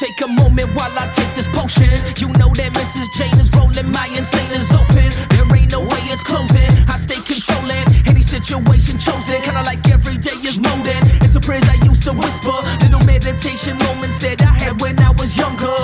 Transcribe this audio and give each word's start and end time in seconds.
moment 0.00 0.64
while 0.72 0.88
I 0.96 1.12
take 1.12 1.28
this 1.36 1.44
potion. 1.52 1.92
You 2.16 2.32
know 2.40 2.48
that 2.56 2.72
Mrs. 2.72 3.12
Jane 3.12 3.36
is 3.36 3.52
rolling, 3.52 3.92
my 3.92 4.08
insane 4.16 4.48
is 4.56 4.72
open. 4.72 5.12
There 5.28 5.44
ain't 5.52 5.72
no 5.76 5.84
way 5.84 6.00
it's 6.08 6.24
closing. 6.24 6.72
I 6.88 6.96
stay 6.96 7.20
controlling 7.20 7.84
any 8.08 8.24
situation 8.24 8.96
chosen. 8.96 9.44
Kinda 9.44 9.60
like 9.68 9.84
every 9.92 10.16
day 10.16 10.32
is 10.40 10.56
molding. 10.56 11.04
It's 11.20 11.36
a 11.36 11.40
prayers 11.40 11.68
I 11.68 11.76
used 11.84 12.08
to 12.08 12.16
whisper. 12.16 12.56
Little 12.80 13.04
meditation 13.04 13.76
moments 13.92 14.16
that 14.24 14.40
I 14.40 14.56
had 14.56 14.80
when 14.80 14.96
I 15.04 15.12
was 15.20 15.36
younger. 15.36 15.76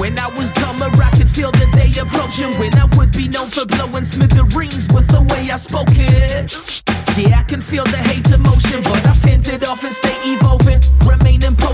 When 0.00 0.16
I 0.16 0.32
was 0.40 0.48
dumber, 0.56 0.88
I 0.88 1.12
could 1.12 1.28
feel 1.28 1.52
the 1.52 1.68
day 1.76 1.92
approaching. 2.00 2.56
When 2.56 2.72
I 2.80 2.88
would 2.96 3.12
be 3.12 3.28
known 3.28 3.52
for 3.52 3.68
blowing 3.68 4.08
smithereens 4.08 4.88
with 4.88 5.04
the 5.12 5.20
way 5.20 5.52
I 5.52 5.60
spoke 5.60 5.92
it. 5.92 6.48
Yeah, 7.20 7.40
I 7.40 7.44
can 7.44 7.60
feel 7.60 7.84
the 7.84 8.00
hate 8.08 8.30
emotion, 8.32 8.80
but 8.88 9.04
I 9.04 9.12
fend 9.12 9.44
it 9.52 9.68
off 9.68 9.84
and 9.84 9.92
stay 9.92 10.16
evolving. 10.24 10.80
Remain 11.04 11.19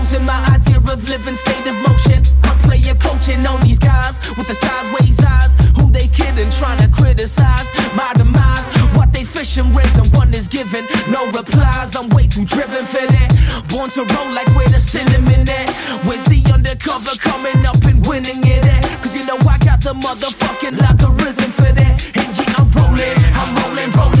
imposing 0.07 0.25
my 0.25 0.39
idea 0.55 0.77
of 0.77 1.09
living 1.09 1.35
state 1.35 1.67
of 1.67 1.75
motion. 1.87 2.23
I'm 2.43 2.57
playing 2.59 2.95
coaching 2.99 3.45
on 3.45 3.59
these 3.61 3.79
guys 3.79 4.19
with 4.37 4.47
the 4.47 4.53
sideways 4.53 5.19
eyes. 5.23 5.55
Who 5.75 5.91
they 5.91 6.07
kidding, 6.07 6.49
trying 6.51 6.79
to 6.79 6.87
criticize 6.87 7.71
my 7.95 8.13
demise. 8.15 8.67
What 8.95 9.11
they 9.13 9.23
fishing, 9.23 9.71
Resin 9.73 10.07
One 10.13 10.33
is 10.33 10.47
given. 10.47 10.85
No 11.11 11.25
replies, 11.27 11.95
I'm 11.95 12.09
way 12.09 12.27
too 12.27 12.45
driven 12.45 12.85
for 12.85 13.05
that. 13.05 13.29
Born 13.69 13.89
to 13.91 14.01
roll 14.15 14.29
like 14.33 14.49
where 14.55 14.69
the 14.69 14.79
cinnamon 14.79 15.47
at. 15.49 15.69
Where's 16.05 16.25
the 16.25 16.39
undercover 16.53 17.15
coming 17.19 17.59
up 17.65 17.83
and 17.85 18.05
winning 18.07 18.41
it 18.43 18.65
at? 18.65 18.83
Cause 19.01 19.15
you 19.15 19.25
know 19.25 19.37
I 19.37 19.57
got 19.59 19.81
the 19.81 19.93
motherfucking 19.93 20.79
logarithm 20.79 21.51
for 21.51 21.71
that. 21.71 21.95
And 22.15 22.31
yeah, 22.37 22.59
I'm 22.59 22.69
rolling, 22.71 23.17
I'm 23.35 23.49
rolling, 23.59 23.91
rolling. 23.91 24.16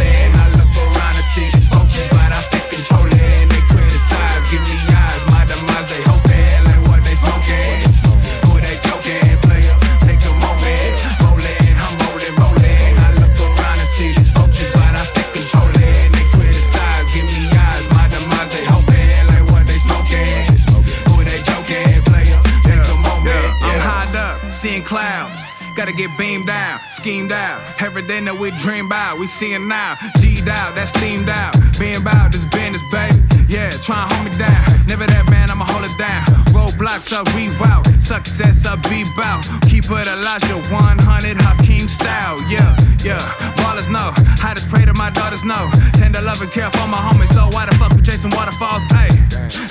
Clouds. 24.87 25.43
Gotta 25.75 25.93
get 25.93 26.09
beamed 26.17 26.47
down, 26.47 26.79
schemed 26.89 27.31
out. 27.31 27.61
Everything 27.83 28.25
that 28.25 28.33
we 28.33 28.49
dream 28.63 28.87
about, 28.87 29.19
we 29.19 29.27
seeing 29.27 29.67
now. 29.67 29.93
G'd 30.17 30.49
out, 30.49 30.73
that's 30.73 30.89
steamed 30.89 31.29
out. 31.29 31.53
Being 31.77 32.01
about 32.01 32.31
this 32.31 32.47
business, 32.49 32.81
baby. 32.89 33.13
Yeah, 33.45 33.69
try 33.85 34.01
and 34.01 34.09
hold 34.09 34.25
me 34.25 34.33
down. 34.41 34.63
Never 34.89 35.05
that 35.05 35.29
man, 35.29 35.51
I'ma 35.51 35.69
hold 35.69 35.85
it 35.85 35.93
down. 36.01 36.25
Roadblocks 36.55 37.13
up, 37.13 37.27
reroute. 37.37 37.85
Success 38.01 38.65
up, 38.65 38.81
be 38.89 39.05
bout. 39.13 39.45
Keep 39.69 39.91
it 39.91 40.07
Elijah 40.07 40.57
100, 40.73 41.37
Hakeem 41.37 41.85
style. 41.85 42.41
Yeah, 42.49 42.65
yeah. 43.05 43.21
Ballers 43.61 43.91
know. 43.91 44.15
I 44.41 44.55
just 44.57 44.71
pray 44.71 44.87
to 44.87 44.95
my 44.95 45.11
daughters 45.11 45.45
know. 45.45 45.69
Tender 45.93 46.23
love 46.23 46.41
and 46.41 46.49
care 46.49 46.71
for 46.73 46.87
my 46.89 46.97
homies, 46.97 47.29
though. 47.35 47.53
Why 47.53 47.69
the 47.69 47.75
fuck 47.77 47.93
we 47.93 48.01
chasing 48.01 48.31
waterfalls? 48.33 48.87
Hey, 48.89 49.13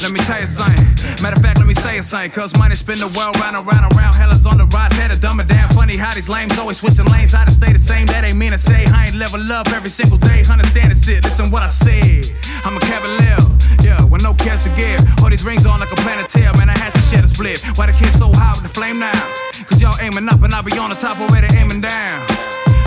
let 0.07 0.13
me 0.13 0.21
tell 0.23 0.39
you 0.39 0.47
something. 0.47 0.96
Matter 1.23 1.37
of 1.37 1.43
fact, 1.43 1.59
let 1.59 1.67
me 1.67 1.75
say 1.75 1.99
it 1.99 2.05
something. 2.05 2.31
Cause 2.31 2.57
money 2.59 2.75
spin 2.75 2.99
the 2.99 3.09
world 3.17 3.39
round 3.41 3.57
and 3.57 3.67
round 3.67 3.85
and 3.85 3.97
round. 3.97 4.07
On 4.47 4.63
the 4.63 4.67
rise, 4.71 4.95
head 4.95 5.11
of 5.11 5.19
dumb 5.19 5.43
and 5.43 5.49
damn 5.49 5.67
funny 5.75 5.97
how 5.99 6.15
these 6.15 6.29
lames 6.29 6.55
always 6.55 6.79
switching 6.79 7.05
lanes. 7.11 7.35
I 7.35 7.43
just 7.51 7.59
stay 7.59 7.73
the 7.75 7.83
same, 7.83 8.07
that 8.15 8.23
ain't 8.23 8.39
mean 8.39 8.55
to 8.55 8.59
say. 8.59 8.87
I 8.95 9.11
ain't 9.11 9.19
level 9.19 9.43
up 9.51 9.67
every 9.75 9.91
single 9.91 10.19
day. 10.23 10.47
Understand 10.47 10.95
it, 10.95 11.03
shit. 11.03 11.25
Listen 11.27 11.51
what 11.51 11.67
I 11.67 11.73
said. 11.73 12.31
I'm 12.63 12.79
a 12.79 12.83
cavalier, 12.87 13.43
yeah, 13.83 13.99
with 14.07 14.23
no 14.23 14.39
cares 14.39 14.63
to 14.63 14.71
give. 14.79 15.03
All 15.19 15.31
these 15.31 15.43
rings 15.43 15.67
on 15.67 15.83
like 15.83 15.91
a 15.91 15.99
planetary, 15.99 16.55
man. 16.63 16.71
I 16.71 16.79
had 16.79 16.95
to 16.95 17.03
share 17.03 17.23
the 17.23 17.27
split. 17.27 17.59
Why 17.75 17.91
the 17.91 17.97
kids 17.99 18.15
so 18.15 18.31
high 18.31 18.55
with 18.55 18.63
the 18.63 18.71
flame 18.71 19.03
now? 19.03 19.19
Cause 19.67 19.83
y'all 19.83 19.99
aiming 19.99 20.31
up 20.31 20.39
and 20.47 20.55
I 20.55 20.63
be 20.63 20.79
on 20.79 20.95
the 20.95 20.99
top 20.99 21.19
already 21.19 21.51
aiming 21.59 21.83
down. 21.83 22.23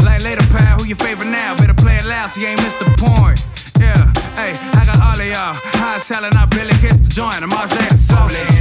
Like 0.08 0.24
later, 0.24 0.48
pal, 0.48 0.80
who 0.80 0.88
your 0.88 1.02
favorite 1.04 1.28
now? 1.28 1.60
Better 1.60 1.76
play 1.76 2.00
it 2.00 2.08
loud 2.08 2.32
so 2.32 2.40
you 2.40 2.48
ain't 2.48 2.64
missed 2.64 2.80
the 2.80 2.88
point. 2.96 3.44
Yeah, 3.84 4.00
y'all. 5.40 5.54
High 5.80 5.98
selling, 6.00 6.36
I 6.36 6.46
barely 6.46 6.74
kiss 6.84 6.98
the 6.98 7.10
joint. 7.10 7.42
I'm 7.42 7.54
all 7.54 7.68
saying 7.68 7.92
it's 7.92 8.59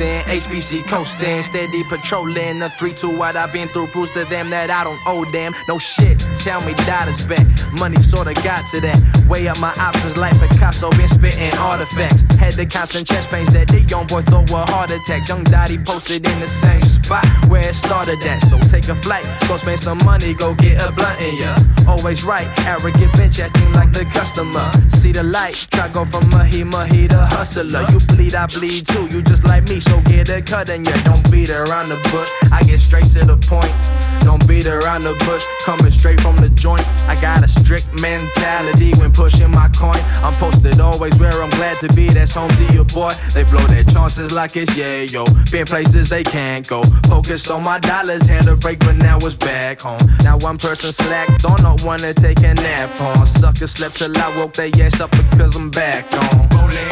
coasting, 0.00 0.40
HBC 0.40 0.88
coasting, 0.88 1.42
steady 1.42 1.84
patrolling. 1.84 2.58
The 2.58 2.70
3 2.70 2.92
2 2.92 3.18
what 3.18 3.36
I've 3.36 3.52
been 3.52 3.68
through 3.68 3.88
proves 3.88 4.10
to 4.10 4.24
them 4.24 4.50
that 4.50 4.70
I 4.70 4.84
don't 4.84 4.98
owe 5.06 5.24
them. 5.30 5.52
No 5.68 5.78
shit, 5.78 6.18
tell 6.42 6.60
me 6.64 6.74
dollars 6.86 7.26
back. 7.26 7.44
Money 7.78 7.96
sorta 7.96 8.34
got 8.42 8.66
to 8.72 8.80
that. 8.80 8.98
Weigh 9.28 9.48
up 9.48 9.60
my 9.60 9.72
options 9.78 10.16
like 10.16 10.32
Picasso, 10.40 10.90
been 10.90 11.08
spitting 11.08 11.52
artifacts. 11.58 12.22
Had 12.36 12.54
the 12.54 12.66
constant 12.66 13.06
chest 13.06 13.30
pains 13.30 13.52
that 13.52 13.68
the 13.68 13.80
young 13.82 14.06
boy 14.06 14.22
thought 14.22 14.50
were 14.50 14.64
heart 14.72 14.90
attacks. 14.90 15.28
Young 15.28 15.44
Dottie 15.44 15.78
posted 15.78 16.26
in 16.26 16.40
the 16.40 16.48
same 16.48 16.82
spot 16.82 17.26
where 17.48 17.66
it 17.66 17.74
started 17.74 18.18
at. 18.24 18.40
So 18.40 18.58
take 18.58 18.88
a 18.88 18.94
flight, 18.94 19.26
go 19.48 19.56
spend 19.56 19.78
some 19.78 19.98
money, 20.04 20.34
go 20.34 20.54
get 20.54 20.80
a 20.82 20.92
blunt 20.92 21.20
in 21.20 21.36
ya. 21.36 21.56
Always 21.86 22.24
right, 22.24 22.48
arrogant 22.66 23.12
bitch 23.18 23.40
acting 23.40 23.72
like 23.72 23.92
the 23.92 24.04
customer. 24.16 24.70
See 24.88 25.12
the 25.12 25.22
light, 25.22 25.68
try 25.70 25.88
go 25.92 26.04
from 26.04 26.24
mahi 26.30 26.64
mahi 26.64 27.08
to 27.08 27.20
hustler. 27.36 27.84
You 27.92 28.00
bleed, 28.08 28.34
I 28.34 28.46
bleed 28.46 28.86
too. 28.86 29.06
You 29.12 29.22
just 29.22 29.44
like 29.44 29.68
me, 29.68 29.80
so 29.90 30.00
get 30.06 30.30
a 30.30 30.40
cut 30.40 30.70
and 30.70 30.86
ya. 30.86 30.94
Don't 31.02 31.24
beat 31.30 31.50
around 31.50 31.88
the 31.90 31.98
bush. 32.14 32.30
I 32.52 32.62
get 32.62 32.78
straight 32.78 33.10
to 33.18 33.26
the 33.26 33.36
point. 33.36 33.74
Don't 34.22 34.46
beat 34.46 34.66
around 34.66 35.02
the 35.02 35.14
bush, 35.26 35.44
coming 35.64 35.90
straight 35.90 36.20
from 36.20 36.36
the 36.36 36.48
joint. 36.50 36.86
I 37.08 37.18
got 37.20 37.42
a 37.42 37.48
strict 37.48 37.88
mentality 38.00 38.92
when 39.00 39.10
pushing 39.10 39.50
my 39.50 39.68
coin. 39.74 39.98
I'm 40.22 40.34
posted 40.34 40.78
always 40.78 41.18
where 41.18 41.34
I'm 41.42 41.50
glad 41.58 41.80
to 41.80 41.88
be. 41.94 42.08
That's 42.08 42.34
home 42.34 42.50
to 42.50 42.66
your 42.72 42.84
boy. 42.84 43.10
They 43.34 43.44
blow 43.44 43.64
their 43.66 43.82
chances 43.82 44.32
like 44.32 44.56
it's 44.56 44.76
yeah, 44.76 45.02
yo. 45.08 45.24
Been 45.50 45.66
places 45.66 46.08
they 46.08 46.22
can't 46.22 46.66
go. 46.68 46.82
Focused 47.08 47.50
on 47.50 47.64
my 47.64 47.78
dollars, 47.80 48.28
had 48.28 48.46
a 48.46 48.56
break, 48.56 48.78
but 48.80 48.96
now 48.96 49.16
it's 49.16 49.34
back 49.34 49.80
home. 49.80 50.00
Now 50.22 50.38
one 50.38 50.58
person 50.58 50.92
slacked 50.92 51.44
on, 51.44 51.58
not 51.62 51.80
to 51.80 52.14
take 52.14 52.40
a 52.40 52.54
nap 52.54 53.00
on. 53.00 53.26
Suckers 53.26 53.72
slept 53.72 53.96
till 53.96 54.12
I 54.16 54.36
woke 54.36 54.52
their 54.52 54.70
ass 54.84 55.00
up 55.00 55.10
because 55.10 55.56
I'm 55.56 55.70
back 55.70 56.06
on. 56.12 56.48
Rolling, 56.54 56.89